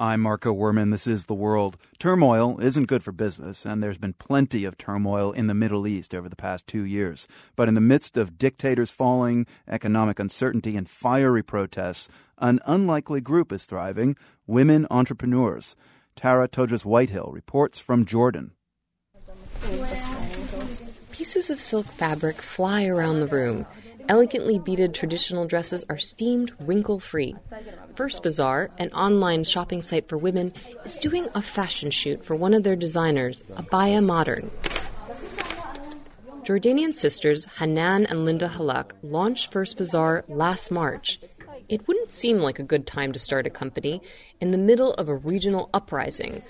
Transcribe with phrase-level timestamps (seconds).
[0.00, 0.92] I'm Marco Werman.
[0.92, 1.76] This is The World.
[1.98, 6.14] Turmoil isn't good for business, and there's been plenty of turmoil in the Middle East
[6.14, 7.28] over the past two years.
[7.54, 12.08] But in the midst of dictators falling, economic uncertainty, and fiery protests,
[12.38, 14.16] an unlikely group is thriving
[14.46, 15.76] women entrepreneurs.
[16.16, 18.52] Tara Todras Whitehill reports from Jordan.
[21.12, 23.66] Pieces of silk fabric fly around the room.
[24.10, 27.36] Elegantly beaded traditional dresses are steamed wrinkle free.
[27.94, 30.52] First Bazaar, an online shopping site for women,
[30.84, 34.50] is doing a fashion shoot for one of their designers, Abaya Modern.
[36.42, 41.20] Jordanian sisters Hanan and Linda Halak launched First Bazaar last March.
[41.68, 44.02] It wouldn't seem like a good time to start a company
[44.40, 46.42] in the middle of a regional uprising.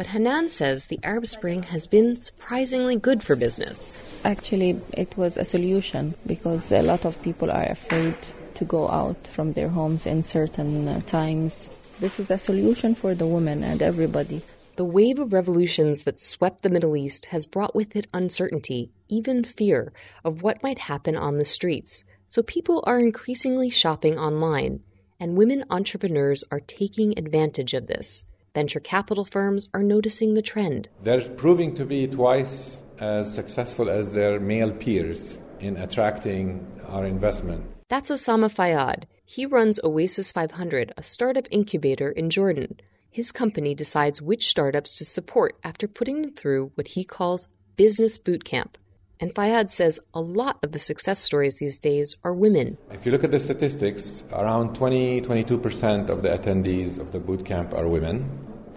[0.00, 4.00] But Hanan says the Arab Spring has been surprisingly good for business.
[4.24, 8.16] Actually, it was a solution because a lot of people are afraid
[8.54, 11.68] to go out from their homes in certain uh, times.
[11.98, 14.40] This is a solution for the women and everybody.
[14.76, 19.44] The wave of revolutions that swept the Middle East has brought with it uncertainty, even
[19.44, 19.92] fear,
[20.24, 22.06] of what might happen on the streets.
[22.26, 24.80] So people are increasingly shopping online,
[25.20, 28.24] and women entrepreneurs are taking advantage of this.
[28.54, 30.88] Venture capital firms are noticing the trend.
[31.02, 37.64] They're proving to be twice as successful as their male peers in attracting our investment.
[37.88, 39.04] That's Osama Fayyad.
[39.24, 42.80] He runs Oasis 500, a startup incubator in Jordan.
[43.08, 48.18] His company decides which startups to support after putting them through what he calls business
[48.18, 48.76] boot camp.
[49.20, 52.78] And Fayyad says a lot of the success stories these days are women.
[52.90, 57.44] If you look at the statistics, around 20 22% of the attendees of the boot
[57.44, 58.30] camp are women.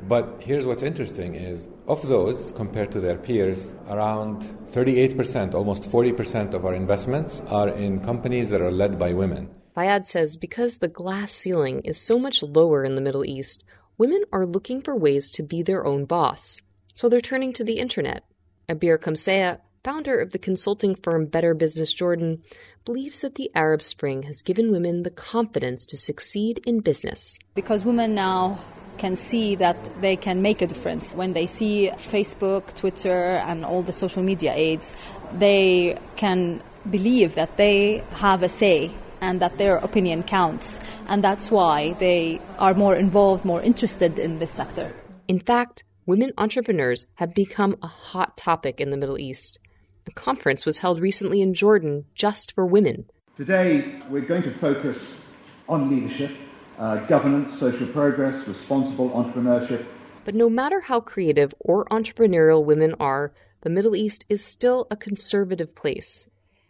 [0.05, 6.53] But here's what's interesting is of those compared to their peers, around 38%, almost 40%
[6.53, 9.49] of our investments are in companies that are led by women.
[9.77, 13.63] Fayyad says because the glass ceiling is so much lower in the Middle East,
[13.97, 16.61] women are looking for ways to be their own boss.
[16.93, 18.25] So they're turning to the internet.
[18.67, 22.41] Abir Kamsea, founder of the consulting firm Better Business Jordan,
[22.85, 27.37] believes that the Arab Spring has given women the confidence to succeed in business.
[27.53, 28.59] Because women now
[28.97, 31.15] can see that they can make a difference.
[31.15, 34.93] When they see Facebook, Twitter, and all the social media aids,
[35.33, 40.79] they can believe that they have a say and that their opinion counts.
[41.07, 44.93] And that's why they are more involved, more interested in this sector.
[45.27, 49.59] In fact, women entrepreneurs have become a hot topic in the Middle East.
[50.05, 53.05] A conference was held recently in Jordan just for women.
[53.37, 55.21] Today, we're going to focus
[55.67, 56.31] on leadership,
[56.77, 59.85] uh, governance, social progress, responsible entrepreneurship.
[60.25, 64.97] But no matter how creative or entrepreneurial women are, the Middle East is still a
[64.97, 66.27] conservative place.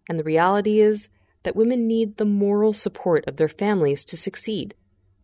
[0.08, 1.10] And the reality is
[1.44, 4.76] that women need the moral support of their families to succeed.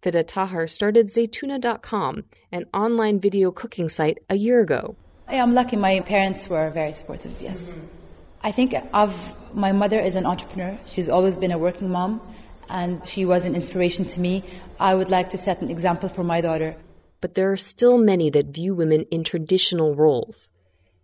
[0.01, 4.95] Fida Tahar started Zaytuna.com, an online video cooking site, a year ago.
[5.27, 7.71] I am lucky my parents were very supportive, yes.
[7.71, 7.98] Mm-hmm.
[8.41, 10.79] I think of my mother is an entrepreneur.
[10.85, 12.21] She's always been a working mom,
[12.69, 14.43] and she was an inspiration to me.
[14.79, 16.77] I would like to set an example for my daughter.
[17.19, 20.51] But there are still many that view women in traditional roles.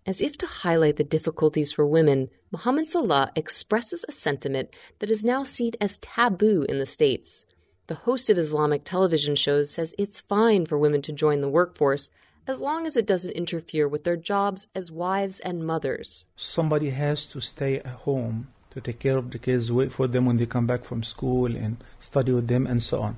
[0.05, 4.69] As if to highlight the difficulties for women, Mohammed Salah expresses a sentiment
[4.99, 7.43] that is now seen as taboo in the States.
[7.87, 12.09] The host of Islamic television shows says it's fine for women to join the workforce
[12.47, 16.25] as long as it doesn't interfere with their jobs as wives and mothers.
[16.35, 20.25] Somebody has to stay at home to take care of the kids, wait for them
[20.25, 23.17] when they come back from school, and study with them, and so on.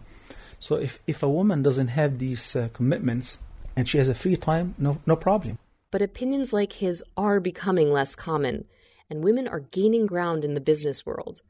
[0.60, 3.40] So if, if a woman doesn't have these uh, commitments
[3.76, 5.60] and she has a free time, no, no problem.
[5.92, 8.66] But opinions like his are becoming less common,
[9.10, 11.42] and women are gaining ground in the business world.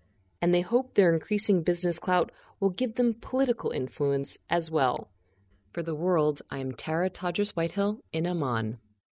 [0.42, 5.10] And they hope their increasing business clout will give them political influence as well.
[5.78, 8.80] For the world, I am Tara Todras Whitehill in Amman.